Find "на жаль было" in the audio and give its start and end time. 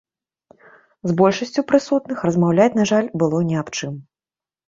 2.79-3.37